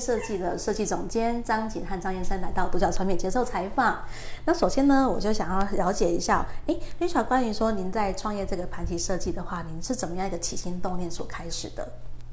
[0.00, 3.98] 设计的设计总监张景和张燕生来到独角传媒接受采访。
[4.46, 11.86] 那首先呢，我就想要了解一下，哎，，Lisa，关于说您在创业这个盘棋设计的话，您是怎么样一个起心动念所开始的？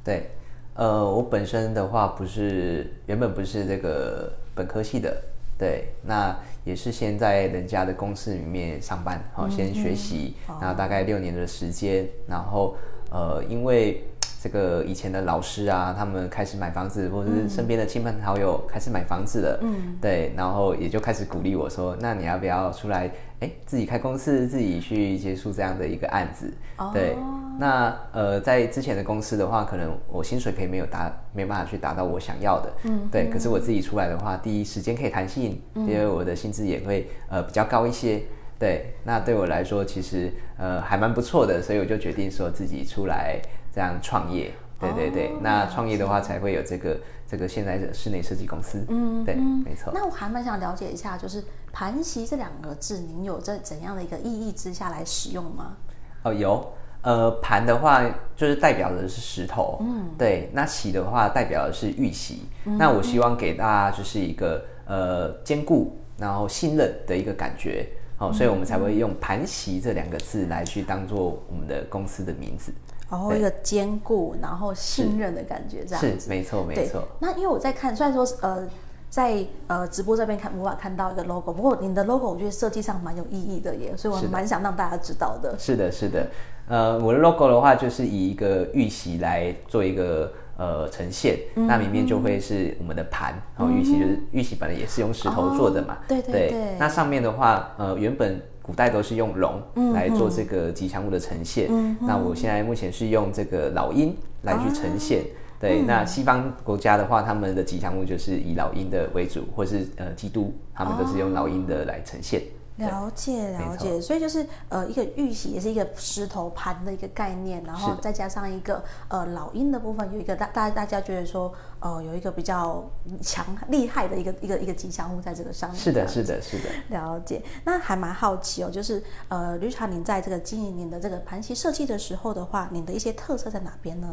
[0.03, 0.31] 对，
[0.75, 5.21] 呃，我本身的话不是原本不是这个本科系的，
[5.57, 12.75] 对，那也是先在人家的公司里面上班，好、先学习，然后大概六年的时间，然后
[13.11, 14.05] 呃，因为
[14.41, 23.09] 这个以前的老师啊，他们开始买房子，或者是身边的亲朋好友开始买房子了，嗯，对，然后也就开始鼓励我说，那你要不要出来，
[23.39, 26.53] 哎，自己开公司，自己去接触这样的一个案子，
[26.93, 27.15] 对，
[27.59, 33.29] 那呃，在之前的公司的话，可能我薪水可以没有达，没办法去达到我想要的，嗯，对。
[33.29, 38.21] 可是我自己出来的话，第一时间可以弹性，第二我的薪资也会呃比较高一些，
[38.59, 38.93] 对。
[39.03, 43.41] 那对我来说，其实呃还蛮不错的，所以我就决定说自己出来
[43.77, 45.31] 这样创业，对对对。
[45.39, 49.91] 那创业的话，才会有这个这个现在的室内设计公司，嗯，对，没错。
[49.93, 55.77] 那我还蛮想了解一下，就是“盘席”这两个字，您有在怎样的一个意义之下来使用吗？
[56.23, 56.73] 哦，有。
[57.03, 58.03] 呃，盘的话
[58.35, 60.49] 就是代表的是石头，嗯，对。
[60.51, 62.47] 那席的话代表的是玉玺。
[62.63, 72.73] 那我希望给大家就是一个呃坚固，然后信任的一个感觉，好，所以我们才会用盘席这两个字来去当做我们的公司的名字。
[73.09, 76.19] 然后一个坚固，然后信任的感觉，这样子。
[76.19, 77.07] 是，没错，没错。
[77.19, 78.67] 那因为我在看，虽然说呃。
[79.09, 85.57] 在呃直播这边看无法看到一个 logo，不过你的 logo 我觉得设计上蛮有意义的耶，所以我蛮想让大家知道的。
[85.57, 86.27] 是的，是的，
[86.67, 96.75] 呃，我的 logo 的话就是以一个玉玺来做一个呃呈现，那里面就会是我们的盘，然后玉玺就是玉玺本来也是用石头做的嘛，对对对。
[96.77, 99.61] 那上面的话，呃，原本古代都是用龙
[99.93, 101.69] 来做这个吉祥物的呈现，
[102.01, 105.23] 那我现在目前是用这个老鹰来去呈现。
[105.59, 112.41] 对，那西方国家的话，他们的吉祥物就是以老鹰的为主，或是呃基督，他们都是用老鹰的来呈现。
[112.77, 122.87] 了解了解，所以就是呃一个玉玺，也是一个石头盘的一个概念，然后再加上一个呃老鹰的部分，有一个大大大家觉得说呃有一个比较
[123.21, 125.79] 强厉害的一个一个一个吉祥物在这个上面。
[125.79, 126.69] 是的，是的，是的。
[126.89, 134.07] 了解，那还蛮好奇哦，就是呃绿茶，您在这个经营您的这个盘旗设计的时候的话，您的一些特色在哪边呢？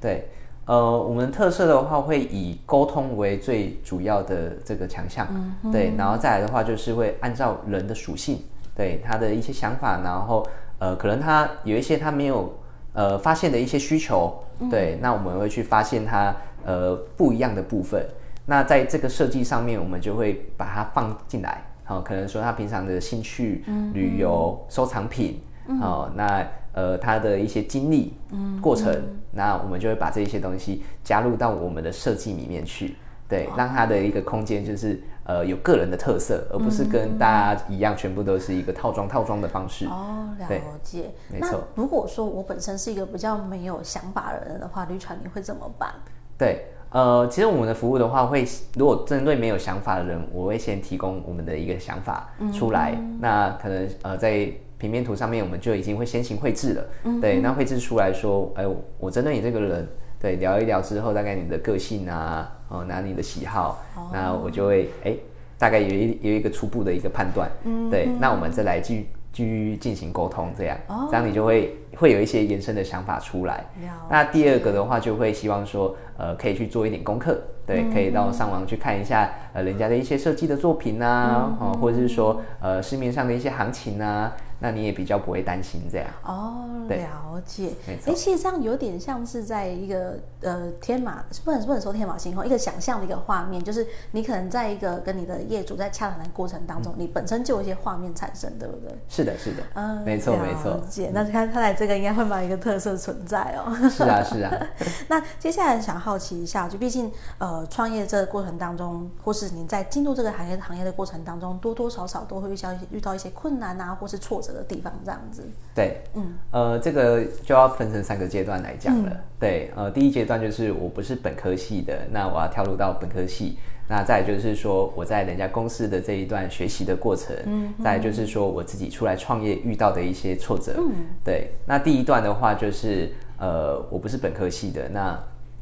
[0.00, 0.28] 对。
[0.66, 5.26] 呃，我们特色的话会以沟通为最主要的这个强项，
[5.70, 8.38] 对，然后再来的话就是会按照人的属性，
[8.74, 10.46] 对他的一些想法，然后
[10.78, 12.50] 呃，可能他有一些他没有
[12.94, 18.02] 呃发现的一些需求，对，那我们会去发现他呃不一样的部分，
[18.46, 25.42] 那在这个设计上面，我们就会把它放进来，好，可能说他平常的兴趣、旅游、收藏品，
[25.78, 26.46] 好，那。
[26.74, 28.14] 呃，他的一些经历、
[28.60, 28.92] 过程，
[29.30, 32.96] 那我们就会把这一些东西加入到我们的设计里面去，
[33.28, 39.86] 对，让他的一个空间就是呃有个人的特色，而不是跟大家一样全部都是一个套装套装的方式。
[39.86, 40.48] 哦，了
[40.82, 41.62] 解，没错。
[41.76, 45.94] 如果说我本身是一个比较没有想法的人的话，吕传你会怎么办？
[46.36, 48.44] 对，呃，其实我们的服务的话，会
[48.76, 54.50] 如果针对没有想法的人，我会先提供我们的一个想法出来，那可能呃在。
[54.84, 56.84] 平面图上面我们就已经会先行绘制了，
[57.18, 58.66] 对，那绘制出来说，哎，
[58.98, 59.88] 我针对你这个人，
[60.20, 65.16] 对，聊一聊之后，大概你的个性啊，哦，拿你的喜好，那我就会，哎，
[65.58, 67.50] 大概有一有一个初步的一个判断，
[67.90, 70.76] 对，那我们再来继继续进行沟通，这样，
[71.10, 73.64] 这样你就会会有一些延伸的想法出来。
[74.10, 84.30] 那第二个的话，就会希望说，呃，可以去做一点功课，对，可以到上网去看一下，呃，人家的一些设计的作品啊，哦，或者是说，呃，市面上的一些行情啊。
[84.58, 87.72] 那你也比较不会担心这样哦，了解。
[87.88, 98.96] 哎，其实这样有点像是在一个呃天马，不能不能说天马行空，一个想象的一个画面，就是你可能在一个跟你的业主在洽谈的过程当中，你本身就有一些画面产生，对不对？
[99.08, 100.80] 是的，是的，嗯，没错，没错。
[100.88, 103.74] 解，那看看来这个应该会蛮一个特色存在哦。
[103.90, 104.52] 是啊，是啊。
[105.08, 114.54] 那接下来想好奇一下，就毕竟呃创业这个过程当中，或是你在进入这个行业行业的过程当中，多多少少都会遇到一些遇到一些困难啊，或是挫折。
[114.54, 115.42] 的地方这样子，
[115.74, 119.10] 对，嗯，呃，这个就要分成三个阶段来讲了。
[119.40, 123.58] 对，呃，第一阶段就是我不是本科系的，那我要跳入到本科系。
[123.88, 130.92] 那再就是说我在人家公司的这一段学习的过程，嗯，再就是说我自己出来创业遇到的一些挫折，嗯，
[131.24, 131.50] 对。
[131.66, 135.18] 那第一段的话就是呃，我不是本科系的，那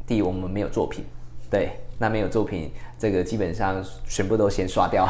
[0.06, 1.05] 第一我们没有作品，
[1.50, 5.08] 对，那没有作品，这个基本上全部都先刷掉，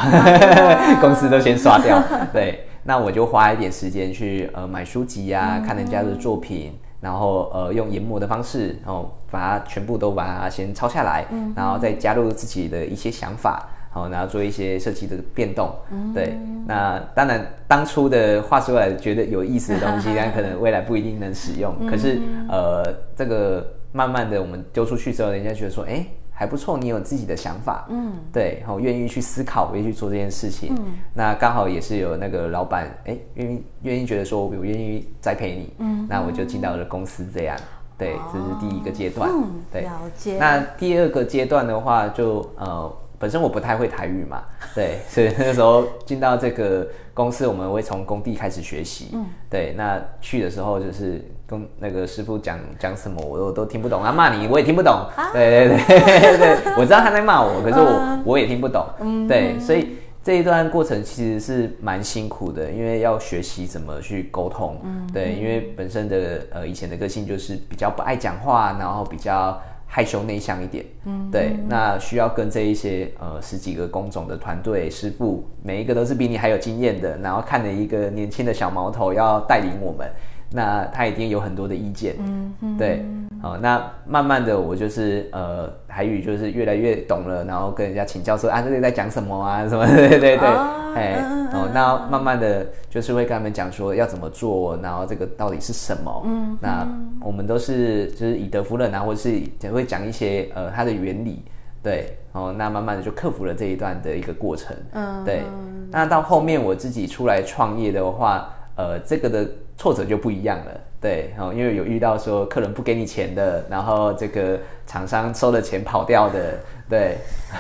[1.03, 2.01] 公司都先刷掉，
[2.33, 6.73] 对，那我就花一点时间去呃买书籍呀、看人家的作品。
[7.03, 11.27] 然后呃，用研磨的方式，然后把它全部都把它先抄下来，
[11.57, 15.75] 然后再加入自己的一些想法，好，然后做一些设计的变动。
[16.15, 21.75] 对，那当然当初的画出来觉得有意思的东西， 但可能未来不一定能使用。
[21.91, 22.85] 可是呃，
[23.17, 26.07] 这个慢慢的我们丢出去之后，人家觉得说，哎。
[26.35, 37.57] 还不错，你有自己的想法，嗯，对，然后愿意去思考，愿意去做这件事情，嗯，那刚好也是有那个老板，哎，愿意愿意觉得说，我愿意栽培你，嗯，那我就进到了公司，这样，
[37.97, 39.31] 对，这是第一个阶段，
[39.71, 40.39] 对，了解。
[40.39, 44.43] 那第二个阶段的话，就呃，本身我不太会台语嘛，
[44.75, 51.25] 对，所以那时候进到这个公司，我们会从工地开始学习，嗯，对，那去的时候就是。
[51.53, 54.03] 跟那个师傅讲讲什么，我都都听不懂。
[54.03, 55.07] 他骂你，我也听不懂。
[55.35, 58.87] 对对对 对，我知道他在骂我，可是我我也听不懂。
[59.01, 64.81] 嗯对，所以这一段过程其实是蛮辛苦的，因为要学习怎么去沟通。
[64.83, 70.87] 嗯对，因为本身的呃以前的个性就是比较不爱讲话，然后比较害羞内向一点。
[71.05, 80.09] 嗯，对，那需要跟这一些呃十几个工种的团队师傅，每一个都是比你还有经验的，然后看着一个年轻的小毛头要带领我们。
[80.55, 82.15] 那他一定有很多的意见，
[82.61, 83.05] 嗯，对，
[83.41, 90.49] 好，那慢慢的我就是呃，台语就是越来越懂了，然后跟人家请教说啊，这里在讲什么啊，什么，对 对对，
[90.95, 91.17] 哎，
[91.53, 96.87] 哦，那慢慢的就是会跟他们讲说要怎么做，然后这个到底是什么，嗯，那
[97.21, 101.43] 我们都是就是以德服人啊，或者是也会讲一些呃它的原理，
[101.83, 105.43] 对，哦，那慢慢的就克服了这一段的一个过程，嗯，对，
[105.91, 109.49] 那到后面我自己出来创业的话，呃，这个的。
[109.75, 117.17] 挫折就不一样了，对，哦，因为有遇到说客人不给你钱的，然后这个厂商收了钱跑掉的，对，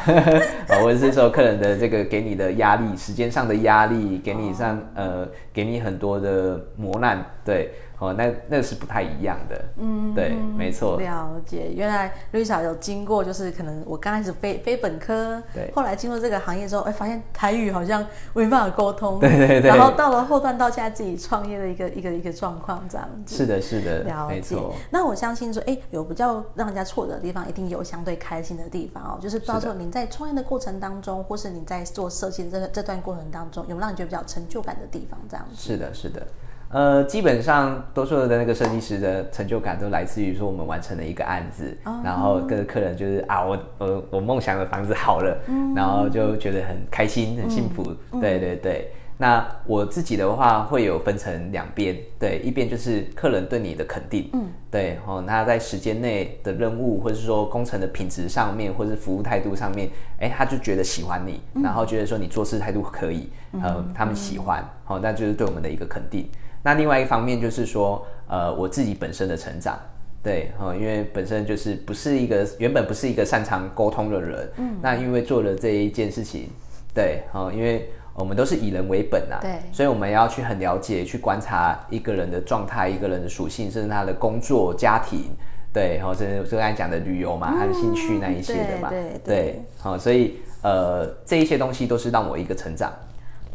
[0.69, 7.73] 或者是说客人的这个给你的压力，时间上的压力，给你上呃，给你很多的磨难，对。
[8.03, 10.99] 哦，那那是不太一样的，嗯，对，没错。
[10.99, 18.05] 了解，原来 Lisa 有经过，就是可能我刚开始非非本科，对，后来进入这个行业之后，哎，发现台语好像
[18.35, 23.37] 没办法沟通，对对对，然后到了后段到现在自己创业的一个一个一个状况这样子。
[23.37, 24.57] 是的，是的，了解。
[24.91, 29.19] 那我相信说，哎，有比较让人家挫折的地方，一定有相对开心的地方哦。
[29.23, 35.21] 就是到时候你在创业的过程当中，或是你在做设计的这个这段过程当中，有让你觉得比较成就感的地方？
[35.29, 35.57] 这样子。
[35.57, 36.27] 是的，是的。
[36.73, 45.37] 呃，基本上多数的那个设计师的成就感都来自于说我们完成了一个案子，然后跟客人就是啊，我我我梦想的房子好了，
[45.77, 47.95] 然后就觉得很开心很幸福。
[48.19, 59.91] 对对对，那我自己的话会有分成两边，对，一边就是客人对你的肯定，嗯，对，哦，他在时间内的任务或者是说工程的品质上面，或者是服务态度上面，
[60.21, 63.29] 哎，他就觉得喜欢你，然后觉得说你做事态度可以，
[63.63, 66.27] 呃，他们喜欢，好，那就是对我们的一个肯定。
[66.63, 69.79] 那另外一方面就是说，呃，我自己本身的成长，
[70.23, 76.49] 对，哈，因为本身就是不是一个原本不是一个擅长沟通的人，嗯，那因为做了这一件事情，
[76.95, 85.31] 对，哈，因为我们都是以人为本呐，对，所以我们要去很了解、去观察一个人的状态、一个人的属性，甚至他的工作、家庭，
[85.73, 92.93] 对，然后甚至就刚才讲的旅游嘛，他的兴趣那一些的嘛，对对，好，所以呃，这一些东西都是让我一个成长。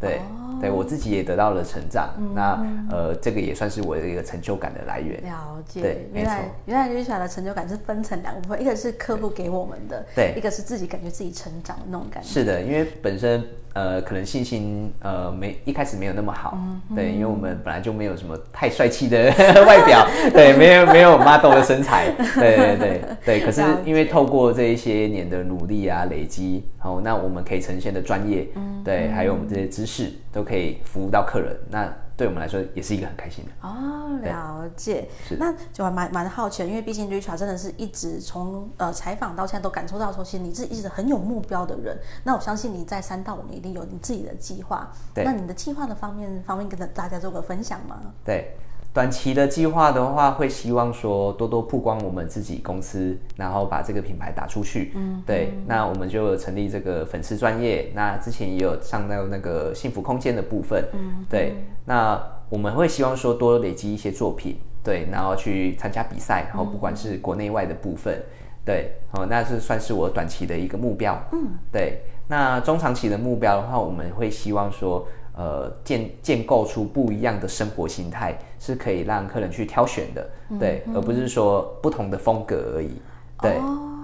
[0.00, 0.20] 对，
[0.60, 5.22] 对我自己也得到了成长，那呃，这个也算是我的一个成就感的来源。
[5.22, 12.28] 了解，对，原来原来 Lisa 的成就感是分成两部分，一个是客户给我们的，对，一个是自己感觉自己成长的那种感觉。
[12.28, 13.42] 是的，因为本身。
[13.74, 16.58] 呃，可能信心呃没一开始没有那么好，
[16.96, 19.26] 对，因为我们本来就没有什么太帅气的
[19.68, 23.40] 外表，对，没有没有 model 的身材，对对对对。
[23.40, 28.48] 可是因为透过这一些年的努力啊累积，好，那我们可以呈现的专业，
[28.84, 31.92] 对，还有我们这些知识都可以服务到客人，那。
[32.18, 35.08] 对我们来说也是一个很开心的哦，了解。
[35.38, 41.96] 那就还蛮蛮好奇的，因为毕竟 Richard 真的是一直从呃采访到现在都感受到说，其实你是一直很有目标的人。
[42.24, 44.92] 那我相信你在三到五年一定有你自己的计划。
[45.14, 45.22] 对。
[45.22, 48.00] 那你的计划的方面方面跟大家做个分享吗？
[48.24, 48.52] 对。
[48.94, 54.90] 短期的计划的话，会希望说多多曝光我们自己公司，然后把这个品牌打出去。
[54.96, 55.52] 嗯，对。
[55.66, 57.92] 那我们就成立这个粉丝专业。
[57.94, 60.84] 那之前也有上到那个幸福空间的部分。
[60.94, 61.54] 嗯，对。
[61.84, 68.20] 那我们会希望说多累积一些作品，对，然后去参加比赛，然后不管是国内外的部分，
[68.64, 71.16] 对，哦，那是算是我短期的一个目标。
[71.32, 72.00] 嗯，对。
[72.26, 75.06] 那中长期的目标的话，我们会希望说。
[75.38, 80.30] 呃建建构出不一样的生活形态，是可以让客人去挑选的，
[80.60, 83.00] 对，而不是说不同的风格而已，
[83.40, 83.58] 对。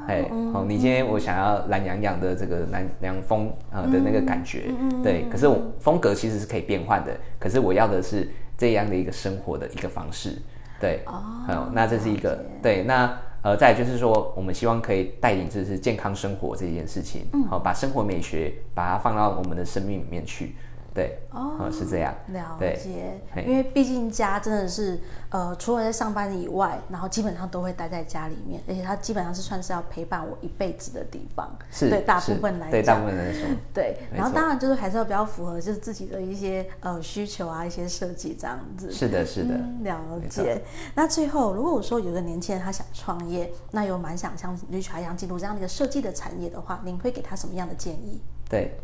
[0.07, 0.21] 哎，
[0.53, 4.65] 哦，你今天我想要懒洋洋的这个懒洋风呃的那个感觉，
[5.03, 10.37] 对，可是我风格其实是可以变换的，可是我要的是这样的一个生活的一个方式，
[10.79, 20.55] 对，哦，那这是一个对，那呃，再就是说，我们希望可以带领就是健康生活这件事情，好，把生活美学把它放到我们的生命里面去。
[20.95, 23.21] 对，哦，是这样，了解。
[23.45, 31.51] 因为毕竟家真的是，呃，除了在上班以外，然后基本上都会待在家里面，而且它基本上是算是要陪伴我一辈子的地方。
[31.69, 33.97] 是，对大部分来讲，对大部分来说， 对。
[34.15, 38.93] 然后当然就是还是要比较符合就是自己的一些呃需求啊，一些设计这样子。
[38.93, 39.99] 是的，是的，了
[40.31, 40.63] 解。
[40.95, 48.21] 那最后，如果我说有个年轻人他想创业，那有蛮想像绿茶一样进入这样的一个设计的产业的话，您会给他什么样的建议？
[48.49, 48.79] 对。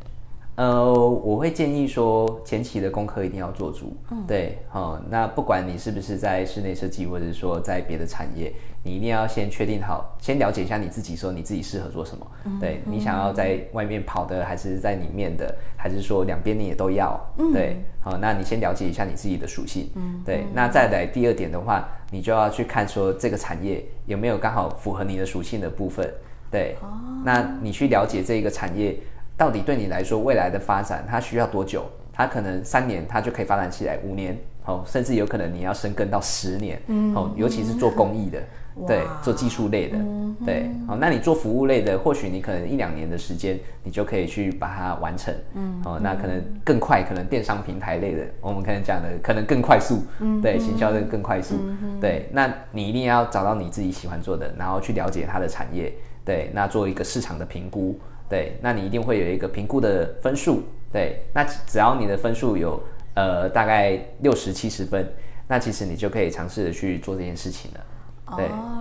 [0.57, 3.97] 呃，我会建议说，前期的功课一定要做足。
[4.11, 8.52] 嗯，对，好，那不管你是不是在室内设计，或者说在别的产业，
[8.83, 12.26] 你一定要先确定好，先了解一下你自己，说你自己适合做什么。
[12.61, 17.19] 对你想要在外面跑的，还是在里面的，还是说两边你也都要？
[17.54, 19.88] 对，好，那你先了解一下你自己的属性。
[19.95, 26.12] 嗯，对，那再来第二点的话，你就要去看说这个产业有没有刚好符合你的属性的部分。
[26.50, 26.88] 对，哦
[27.25, 28.99] 那你去了解这个产业。
[29.40, 31.87] 到底对你来说，未来的发展它需要多久？
[32.12, 37.32] 它可能三年它就可以发展起来，五年哦，甚至有可能你要深耕到十年嗯哦。
[37.35, 38.38] 尤其是做公益的，
[38.87, 39.97] 对，做技术类的，
[40.44, 51.54] 对，哦，那你做服务类的，或许你可能一两年的时间，你就可以去把它完成，嗯，哦，那可能更快，可能电商平台类的，我们可能讲的可能更快速，嗯，对，行销的更快速，
[51.99, 55.90] 对，那你一定要找到你自己喜欢做的，然后去了解它的产业，
[56.26, 57.99] 对，那做一个市场的评估。
[58.30, 60.62] 对，那你一定会有一个评估的分数。
[60.92, 62.82] 对，那只要你的分数有
[63.14, 65.12] 呃大概六十七十分，
[65.46, 67.80] 那其实你就可以尝试的去做这件事情了。
[68.26, 68.37] 哦，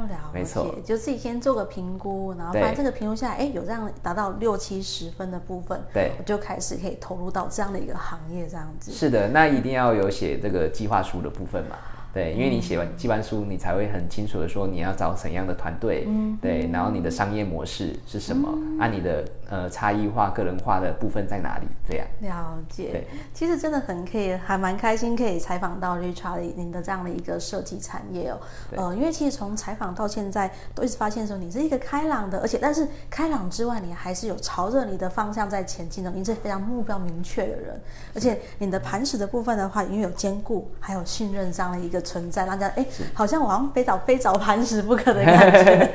[0.08, 8.92] 了解，没错，就自己先做个评估，然后发现这个评估下来，哎，有这样达到六七十分的部分，对，就开始可以投入到这样的一个行业，这样子。
[8.92, 11.76] 是的，那一定要有写这个计划书的部分嘛。
[12.12, 18.50] 对，因为你写完记完书，你才会很清楚的说你要找怎样的团队，嗯对，然后你的商业模式是什么，
[18.80, 21.68] 按你的呃差异化、个人化的部分在哪里？
[21.88, 22.90] 这样了解。
[22.92, 28.40] 对，其实真的很可以，还蛮开心可以采访到 Richard 您的这样的一个设计产业哦。
[28.76, 37.80] 呃，因为其实从采访到现在，都一直发现说你是一个开朗的，而且但是开朗之外，你还是有朝着你的方向在前进的，你是非常目标明确的人，
[38.16, 41.99] 而且你的磐石的部分的话，因为有兼顾还有信任这样的一个。
[42.02, 45.90] 存在，大家哎，好像我好像非找非找磐石不可的感觉。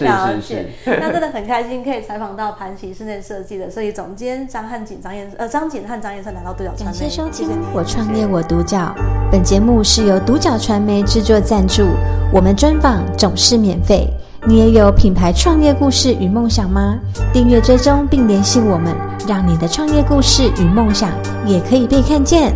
[0.04, 6.84] 了解，那真的很开心，可以采访到盘石室内设计的设计总监张汉景、张燕呃张景和张燕生来到独角传媒。
[6.84, 8.78] 感谢收听《我创业我独角》，
[9.30, 11.86] 本节目是由独角传媒制作赞助，
[12.32, 14.08] 我们专访总是免费。
[14.46, 16.98] 你也有品牌创业故事与梦想吗？
[17.30, 18.96] 订阅追踪并联系我们，
[19.28, 21.10] 让你的创业故事与梦想
[21.44, 22.54] 也可以被看见。